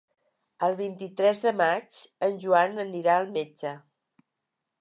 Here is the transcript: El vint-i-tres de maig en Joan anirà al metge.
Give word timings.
El 0.67 0.77
vint-i-tres 0.79 1.43
de 1.43 1.53
maig 1.59 2.01
en 2.29 2.41
Joan 2.47 2.85
anirà 2.87 3.19
al 3.21 3.33
metge. 3.37 3.79